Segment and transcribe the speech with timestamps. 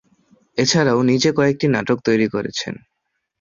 [0.57, 2.73] এছাড়াও নিজে কয়েকটি নাটক তৈরি করেছেন।